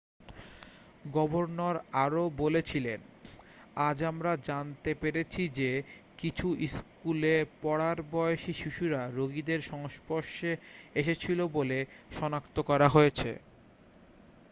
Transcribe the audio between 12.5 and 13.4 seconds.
করা হয়েছে।""""""